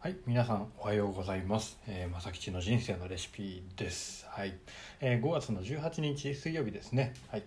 [0.00, 1.76] はい、皆さんおはようございます。
[1.88, 4.26] えー、まさきちの人生のレシピです。
[4.30, 4.54] はい、
[5.00, 7.14] えー5月の18日水曜日ですね。
[7.32, 7.42] はい、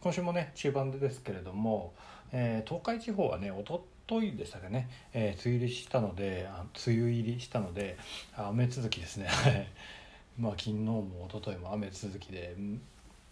[0.00, 1.92] 今週もね中盤でですけれども、
[2.32, 7.98] えー東海地方はねおとといでしたかね、えー梅雨入りしたので、あ梅雨入りしたので
[8.34, 9.26] あ雨続きですね。
[9.26, 9.66] は い
[10.38, 12.54] まあ昨日も一昨日も雨続きで。
[12.56, 12.80] うん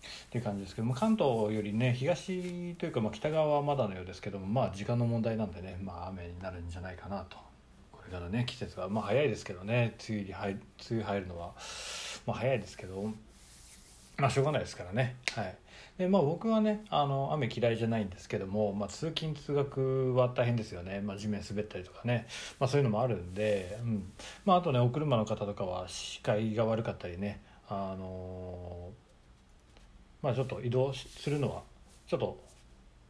[0.01, 7.37] っていう感じですけども関東よりね東というかまあ北側はまだのようですけどもまあ時間の問題なんでねまあ雨になるんじゃないかなと
[8.11, 10.61] これからね季節はまあ早いですけどね梅雨入梅
[10.91, 11.53] 雨入るのは
[12.27, 13.13] まあ早いですけど
[14.19, 15.17] まあしょうがないですからね。
[15.35, 15.57] はい。
[15.97, 22.27] でまあ僕はねあの雨嫌いじゃないんですけども、まあ、通勤通学は大変ですよね、まあ、地面滑ったりとかね、
[22.59, 24.13] まあ、そういうのもあるんで、うん。
[24.45, 27.41] まあ、あとねお車の方とかは視界が悪かったりね。
[27.69, 28.91] あの
[30.23, 31.63] まあちょっと移動するのは
[32.07, 32.43] ちょっと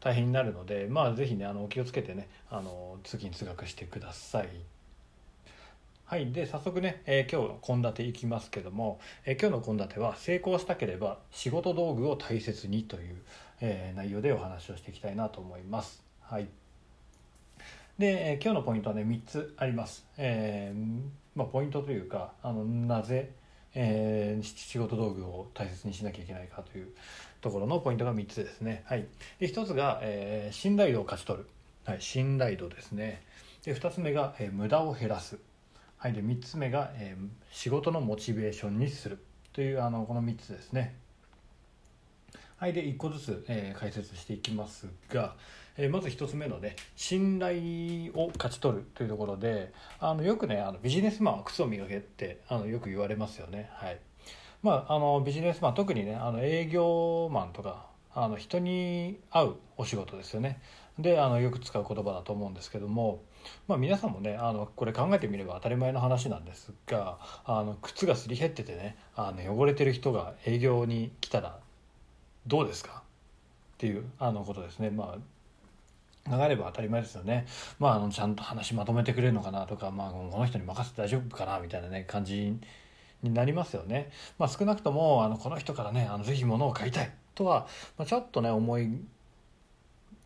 [0.01, 4.49] 大変になるのでまあぜひねあのお気をつけてねあの通勤通学してください。
[6.11, 13.23] はい、で早速ね、えー今日の献立いきますけども、えー今日の献立は成功したければ仕事道具を大切にという、
[13.61, 16.03] えー内容でお話をしていきたいなと思います。
[16.23, 16.49] はい、
[17.97, 20.05] で、えー今日のポイントはね3つあります。
[20.19, 21.01] えー
[21.37, 23.31] まあ、ポイントというかあのなぜ、
[23.77, 26.89] えー仕事道具を大切にしなきゃいけないかという
[27.41, 28.83] ところのポイントが3つですね。
[28.87, 29.07] はい、
[29.39, 31.47] で1つが、えー信頼度を勝ち取る、
[31.85, 33.23] はい、信頼度ですね。
[33.65, 35.39] で2つ目が、えー無駄を減らす。
[36.01, 40.95] はい、で3つ目が、えー仕事のモチベーションにするというあのこの3つですね。
[42.57, 45.35] はい、で1個ずつ、えー解説していきますが、
[45.77, 53.69] えーまず1つ目のね信頼を勝ち取るというところであのよくねあのビジネスマンは靴を磨けってあのよく言われますよね。
[53.75, 53.99] はい
[54.63, 57.85] まあ、あのビジネスマン特にねあの営業マンとか
[58.15, 60.63] あの人に会うお仕事ですよね
[60.99, 63.23] であのよく使う言葉だと思うんですけども、
[63.69, 71.59] まあ、皆さんもねあのこれ考えてみれば当たり前の話なんですがあの靴がすり減っててねあの汚れてる人が営業に来たら
[72.47, 73.03] どうですか？
[73.03, 74.91] っていうあのことですね。
[74.91, 75.19] まあ
[76.29, 77.47] 流れば当たり前ですよね、
[77.79, 82.55] まあ、あのちゃんと話まとめてくれるのかなとか、まあ、この人に任せて大丈夫かなみたいなね感じ
[83.23, 84.11] になりますよね。
[84.39, 87.67] まあ、少なくともあのこの人からねあのぜひ物を買いたいとは、
[87.97, 89.01] まあ、ちょっとね思い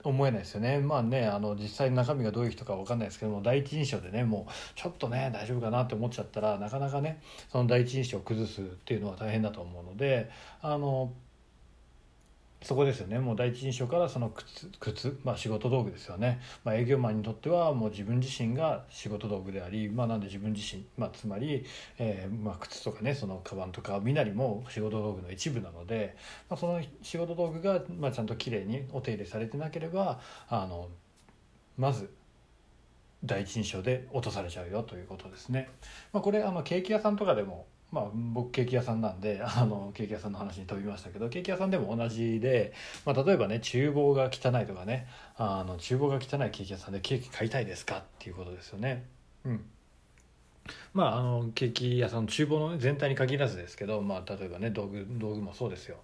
[0.04, 0.78] 思えないですよね。
[0.78, 7.20] まあねあの実際中身がどういう人かわかんないですけども第一印象でねもうちょっとね大丈夫かなって思っちゃったらなかなかね
[7.50, 11.12] その第一印象を崩すっていうのは大変だと思うのであの
[12.64, 21.66] そこですよねもう第一印象からその靴靴、まあ、仕事道具ですよね、まあ、営業マンにとってはもう自分自身が仕事道具であり、まあ、なんで自分自身、まあ、つまり、
[21.98, 26.16] えーまあ、靴とかねそのカバンとか身なりも仕事道具の一部なので、
[26.48, 30.88] まあ、その仕事道具が、まあ、ちゃんときれいにお手入れされてなければあの
[31.76, 32.10] まず
[33.22, 35.68] 第一印象で落とされちゃうよということですね。
[36.12, 42.72] まあ、これあのケーキ屋さんとかでもまあ、僕ケーキ屋さんなんで あのケーキ屋さんの話に飛びましたけどケーキ屋さんでも同じで、
[43.06, 45.06] まあ、例えばね厨房が汚いとかね
[45.36, 49.04] あの厨房が汚いケーキ屋さんでケーキ買いたいですかっていうことですよね。
[49.44, 49.64] うん
[50.92, 55.98] まあ、あのケーキ屋さんの厨房の全体に限らずですけど、まあ、例えばね道具道具もそうですよ。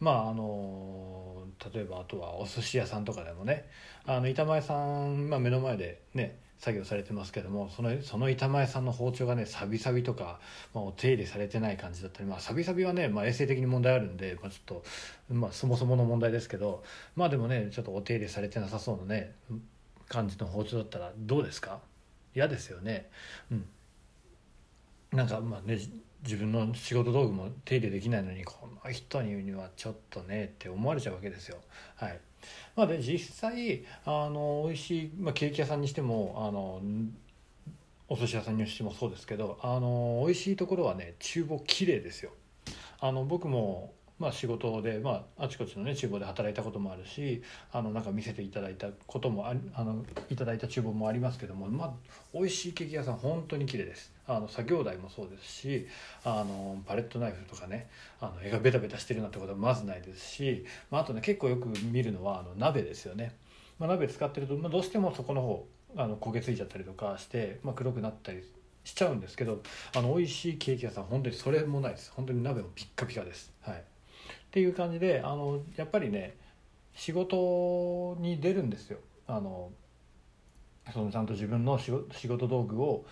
[0.00, 3.68] まああの例えばあとはお寿司屋さんとかでもね
[4.06, 4.74] あの板前さ
[5.06, 10.40] ん、まあ、目の前でね作業されてますけどもそのその板前さんの包丁がねサビサビとか、
[10.74, 14.84] まあ、お手入れされてない感じだったり、まあ、サビサビはね、まあ、衛生的に問題あるんで、まあ、ちょっと、
[15.32, 16.82] まあ、そもそもの問題ですけど
[17.14, 19.34] まあでもねちょっとお手入れされてなさそうなね
[20.08, 21.78] 感じの包丁だったらどうですか？
[22.34, 23.08] 嫌ですよね。
[23.52, 23.64] うん
[25.12, 25.78] なんかまあね
[26.22, 28.54] 自分の仕事道具も手入れできないのにこ
[28.84, 31.58] の人にはちょっとねって思われちゃうわけですよ。
[31.96, 32.20] はい
[32.76, 36.80] まあ、で実際あの美味しい、まあ、ケーキ屋さんにしてもあの
[38.08, 42.30] お寿司屋さんにしてもそうですけどあの美味しいところはね厨房綺麗ですよ。
[43.00, 47.42] あの僕もまあ、仕事で、まあ、あちこちのね厨房で働いたこともあるし
[47.72, 51.92] あのなんか見せていただいたこともああのいただいた厨房もありますけども、まあ、
[52.34, 54.12] 美味しいケーキ屋さん本当に綺麗です。
[54.26, 55.86] あの作業台もそうですし
[56.22, 57.88] あのパレットナイフとかね
[58.20, 63.34] あの絵がベタベタしてるなんてことはまずないですし、まあ、あとね結構よく見るのはあの鍋ですよね、
[63.78, 65.66] まあ、鍋使ってると、まあ、どうしてもそこの方
[65.96, 68.42] あの焦げついちゃったりとかして、まあ、黒くなったり
[68.84, 69.62] しちゃうんですけど
[69.96, 72.12] あの美味しいケーキ屋さん本当にそれもないです。
[72.14, 73.52] 本当に鍋もピッカピカです。
[73.60, 73.82] はい。
[74.48, 76.36] っていう感じであのやっぱりね
[76.94, 79.70] 仕事に出るんですよあの
[80.92, 81.92] そのちゃんと自分の仕
[82.28, 83.04] 事道具を、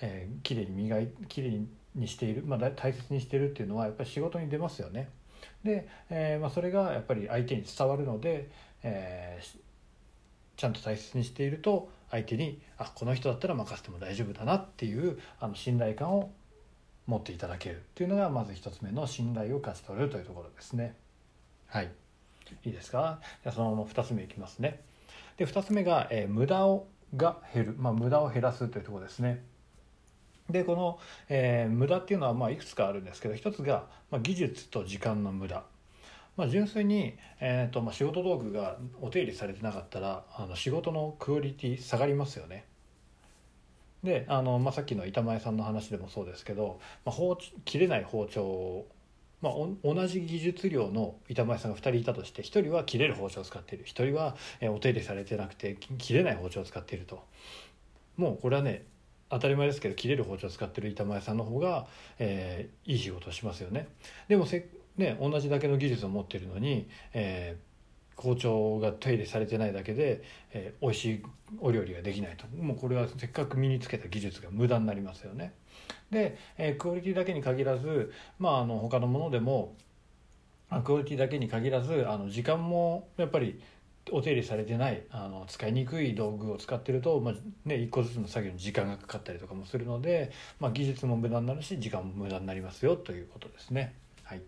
[0.00, 5.10] えー、きれいに磨いきれいにしている、まあ、大切にしているっていうのはやっぱり仕事に出ますよね。
[5.64, 8.50] で、えーまあ、それがやっぱり相手に伝わるので、
[8.82, 9.58] えー
[10.62, 16.30] ちゃんと大切にしていると相手にあこの人だったら任せても大丈夫だなっていうあの信頼感を
[17.12, 20.96] 持っていただけるっていうのがまず一つ目の信頼を勝ち取るというところですね。
[21.66, 21.90] はい
[22.64, 23.20] いいですか？
[23.42, 24.80] じゃそのまま2つ目いきますね。
[25.36, 26.86] で2つ目が、えー、無駄を
[27.16, 29.44] が減る、まあ、無駄を減らすというところですね。
[30.50, 30.98] でこの、
[31.28, 35.62] えー、無駄っていうのはまあいくつかあるんですけど一つが、まあ、技術と時間の無駄。
[36.36, 42.64] まあ、純粋に、えーとまあ、仕事道具がお手入れされてなかったらあの仕事のクオリティ下がりますよね。
[44.02, 48.86] であの、まあ、さっきの板前さんの話でもそうですけど、まあ、包切れない包丁を、
[49.40, 49.52] まあ、
[49.84, 57.24] 同じ技術量の板前さんが2人いたとして1人は切れる包丁を使っている1人は、えお手入れされてなくて切れない包丁を使っていると
[58.16, 58.84] もうこれはね
[59.30, 61.86] 当たり前ですけど切れる包丁を使ってる板前さんの方が、
[62.18, 63.88] えー、いい仕事をしますよね。
[64.28, 67.71] でもせ、ね、同じだけの技術を持ってるのに、えー
[68.22, 70.22] 包丁が手入れされてないだけで、
[70.52, 71.22] えー、美味しい
[71.60, 75.52] お料理ができないともうこれはせっかく身につけた技術が無駄になりますよね。
[76.10, 79.74] で、えー、クオリティだけに限らず、まあ、あの他のものでも
[80.84, 83.60] クオリティだけに限らずあの時間もやっぱり
[84.10, 87.34] お手入れされてないあの使いにくい道具を使ってると、まあ
[87.64, 93.94] ね、1個ずつの作業に時間がかかったりとかもするので、まあ、技術も無駄になるし時間も無駄になりますよということですね。
[94.24, 94.42] はい、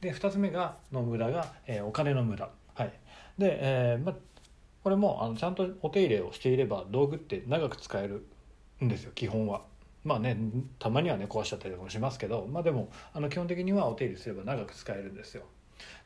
[0.00, 2.48] で2つ目がの無駄が、えー、お金の無駄。
[2.74, 2.92] はい、
[3.38, 4.14] で、えーま、
[4.82, 8.26] これもあのちゃんとお手入れをしていれば道具って長く使える
[8.82, 9.62] んですよ基本は。
[10.04, 10.36] まあね
[10.80, 15.44] たまにはね壊しちゃったりとかもしますけど、まあ、でもあの基本的にはお手入れすれば長く使えるんですよ。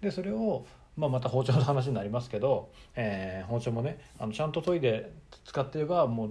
[0.00, 0.66] でそれを、
[0.96, 5.12] まあ、また包丁の話になりますけど、えー、包丁もねあのちゃんと研いで
[5.44, 6.30] 使ってればもう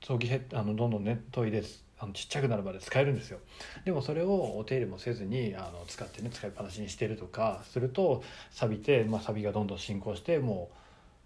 [0.00, 1.62] 研ぎあのどんどんね研いで
[2.04, 3.38] あのちっちゃくなるまで使えるんですよ。
[3.84, 10.70] でもそれをお手入れもせずにあの使ってね使いっぱなしにしてるとかすると錆びて、まあ、錆がどんどん進行しても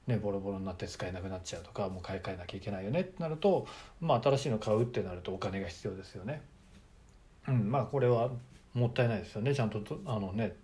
[0.06, 3.66] うねボロボロになって使えなくなっちゃうとかもう買い替えなきゃいけないよねってなると、
[4.00, 6.42] まあ、新しいの買うってなるとお金が必要ですよね。
[7.48, 8.30] うん、まあこれは
[8.75, 9.54] もったいないですよね。
[9.54, 10.54] ちゃんとあのね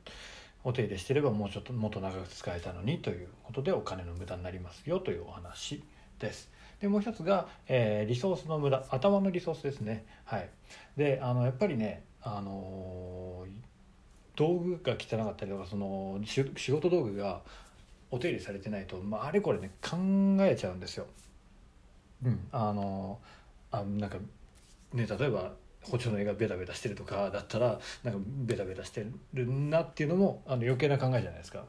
[0.62, 5.82] お手入れしてればもうちょっともっと長く使えたのにということでお金の無駄になりますよというお話。
[6.18, 6.50] です。
[6.80, 10.50] でもう一つが、えー、リソースの無駄頭のリソースですねはい
[10.96, 13.46] であのやっぱりねあの
[14.36, 17.40] 道具が汚かったりとかその仕事道具が
[18.10, 19.96] お手入れされてないと、まあ、あれこれね考
[20.40, 21.06] えちゃうんですよ。
[22.24, 23.18] うん、あの
[23.70, 24.18] あなんか
[24.92, 25.52] ね例えば
[25.90, 31.64] 包丁の絵がベタベタしてるとかだったらなんかベタベタしてるなっていうのもあの余計な考えじゃないですか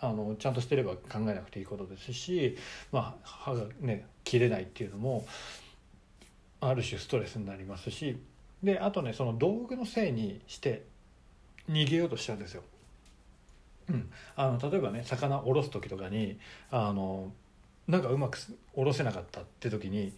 [0.00, 2.56] あのちゃんとしてれば考えなくていいことですし、
[2.92, 5.26] まあ、歯がね切れないっていうのも
[6.60, 8.16] ある種ストレスになりますし
[8.62, 10.84] であとねその道具のせいにして
[11.70, 12.62] 逃げようとしちゃうんですよ。
[13.90, 16.38] うん、あの例えばね魚おろす時とかに
[16.70, 17.32] あの
[17.86, 18.38] なんかうまく
[18.72, 20.14] おろせなかったって時に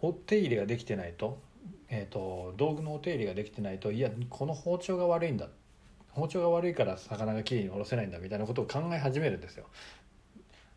[0.00, 1.38] お手入れができてないと
[1.88, 5.48] えーと、道具のお手入れができてないといやこの包丁が悪いんだ
[6.10, 9.66] 包丁が悪いから魚がきれいにおろせないんだみたいなことを考え始めるんですよ。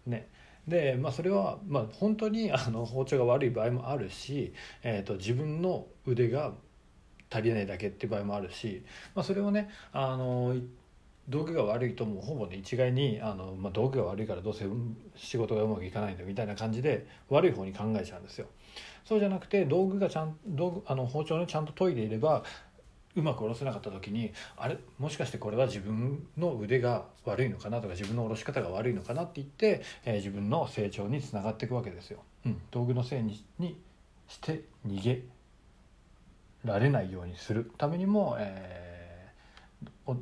[0.06, 0.28] ね、
[0.68, 4.54] で、まあ、それは、まあ、本当にあの包丁が悪い場合もあるし、
[4.84, 6.54] えーと、自分の腕が
[7.30, 8.84] 足りないだけっていう場合もあるし、
[9.16, 10.56] まあ、それをねあの
[11.30, 14.66] 道具が悪いともうほぼね一概にあの、まあ、道具が悪いからどうせ
[15.16, 18.48] 仕事がうまくいかないんだみたいな感じで悪い方に考えちゃうんですよ。
[19.10, 22.44] そうじゃなくて道具がちゃん道具あの包丁を、ね、ちゃんと研いでいれば
[23.16, 24.78] うまく下ろせなかった時にあれ？
[25.00, 32.20] もしかしてこれは自分の腕が悪いのかなとか自分の下ろし方が悪いのかなって言って、えー、自分の成長につながっていくわけですよ。
[32.46, 33.82] うん、道具のせいにに
[34.28, 35.24] して逃げ
[36.64, 38.89] られないようにするためにも、えー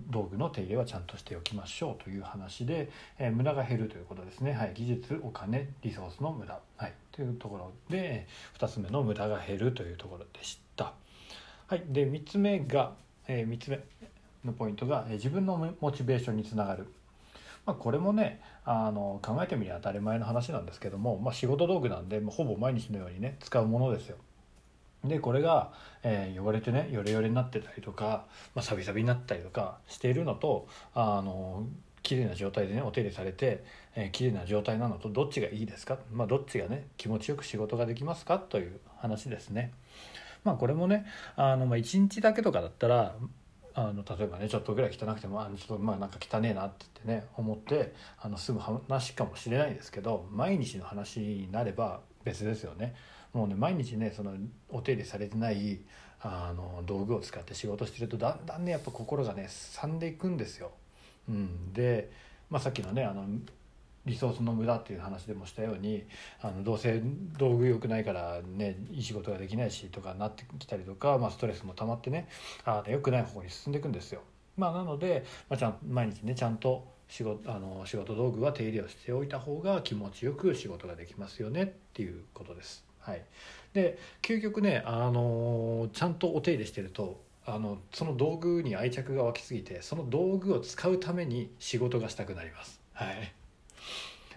[0.10, 2.90] 道具の手入れはちゃんとしておきましょうという話で、
[3.20, 8.28] えー、無駄が減るということですね、はい、技術お金リソースの無駄、はい、というところで
[8.60, 10.94] 2つ目の無駄が減るというところでした。
[11.68, 12.94] はい、で3つ目が、
[13.28, 13.80] えー、3つ目
[14.46, 16.88] のポイントが、えー、自分のモチベーションにつながる。
[17.66, 24.16] まあ、これもねあの考えてみりゃ当たり前の話なんですけども、まあ、仕事道具なんで、まあ、ほぼ毎日のようにね使うものですよ。
[25.08, 25.72] でこれが、
[26.04, 31.66] えー、汚れてねヨレヨレになってたりとか、まあ、サビサビになったりとかしているのとあの
[32.04, 33.64] 綺麗な状態でねお手入れされて、
[33.96, 38.40] えー、綺麗な状態なのとどっちがいいですか、まあ、どっちがね気持ちよく仕事ができますか？
[38.40, 39.74] という話ですね。
[40.44, 43.16] まあ、これもねあの、まあ、1日だけとかだったら
[43.74, 52.96] あの例えばねちょっとぐらい汚くてもあちょっとまあなんか汚ねえなってってね思ってあの済む話かもしれないですけど毎日の話になれば別ですよね。
[53.34, 54.34] もうね毎日ねその
[54.70, 55.80] お手入れされてない
[56.22, 60.72] あの道具を使って仕事してるとだんだんねやっぱ心がねさんでいくんですよ。
[61.30, 62.10] うん、で、
[62.50, 63.26] まあ、さっきのねあの
[64.06, 66.06] リソースの無駄っていう話でもしたように
[66.42, 67.02] あのどうせ
[67.38, 72.30] 道具良くないからねいい仕事ができないしとかなってきたりとか、まあ、ストレスも溜まってね
[72.64, 74.22] あ良くない方向に進んでいくんですよ。
[74.56, 82.87] まあ、なので、まあ、ちゃん毎日ねちゃんと仕事あの仕事道具は手入れをしておいた方が気持ちよく仕事ができますよねっていうことです。
[83.08, 83.24] はい、
[83.74, 92.82] で究極ねあのちゃんとお手入れしてるとあのその道具に愛着が湧きすぎてその道具を使うために仕事がしたくなります。
[92.94, 93.34] はい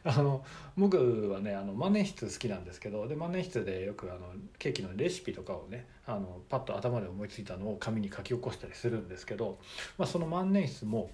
[0.03, 0.43] あの
[0.79, 4.21] 僕はねあの万年筆好きなんですけどで万年筆でよくあの
[4.59, 9.59] ケーキのレシピとかをねあのパッと頭で思いついたのを紙に書き起こしたりするんですけど、
[9.99, 11.11] まあ、その万年筆も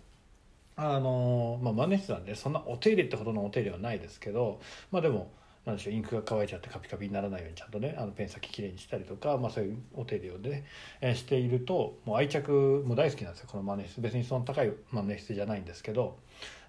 [0.76, 4.60] あの、まあ、万年筆なんでそんなお手入れってほどのお手入れはないですけど
[4.92, 5.32] まあでも
[5.66, 10.64] なんでしょうインクが乾いちゃってカピカピにならないようにちゃんとねあのペン先きれいにしたりとか、まあ、そういうお手入れをね、
[11.00, 14.00] えー、しているともう愛着も大好きなんですよこの万年筆。
[14.00, 16.16] 別にその高い万年筆じゃないんですけど。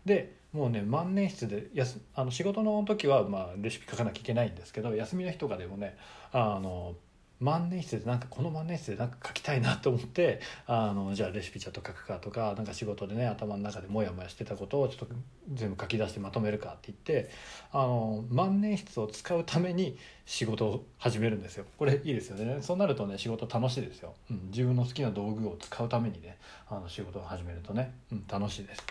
[0.05, 5.97] でもうね万年筆でやすあの仕事の時はまあレシピ書かなきゃいけないんですけど休みの日とかでもね
[6.31, 6.95] あの
[7.39, 15.07] 万年筆でなんかこの万年筆でなんか書きたいなと思ってあのじゃあレシピちょっと書くかとかなんか仕事でね頭の中でモヤモヤしてたことをちょっと
[15.53, 17.29] 全部書き出してまとめるかって言って
[17.71, 21.65] あの万年筆を使うために仕事を始めるんですよ。
[21.77, 22.57] これいいですよね。
[22.61, 26.37] そうなるとね仕事楽しいですよ、うん、自分の好きな道具を使うためにね
[26.69, 28.83] あの仕事を始めるとね、うん、楽しいです。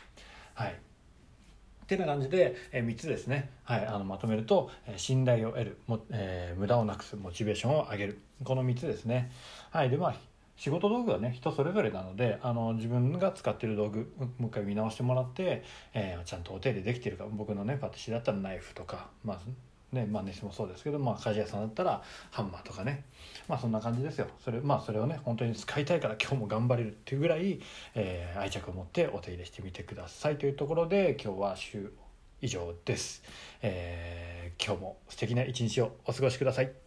[0.54, 0.78] はい。
[1.86, 8.18] ってな感じで、え、3つですね、はい、あのまとめると、え、信頼を得るも、えー、無駄をなくすモチベーションを上げる。
[8.42, 9.30] この3つですね。
[9.70, 10.14] はいでまあ
[10.56, 15.62] 仕事道具はね人それぞれなのであの自分が使ってる道具もう一回見直してもらって、
[15.92, 19.40] えー、ちゃんとお手入れできてるか僕のねパティシエだったらナイフとかまあ
[19.92, 23.04] ねまあ熱もそうですけど、まあ、鍛冶屋さんだったらハンマーとかね。
[23.48, 24.26] まあそんな感じですよ。
[24.44, 27.60] それ,、まあ、それをね本当に使いたいから今日も頑張れるっていうぐらい、
[27.94, 31.92] えー、愛着を持ってお手入れしてみてくださいというところで今日は週
[32.42, 33.22] 以上です、
[33.62, 36.76] えー、今日も素敵な一日をお過ごしください。